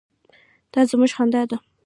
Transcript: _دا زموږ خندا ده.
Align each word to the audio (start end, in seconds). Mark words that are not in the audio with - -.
_دا 0.71 0.81
زموږ 0.89 1.11
خندا 1.17 1.41
ده. 1.49 1.57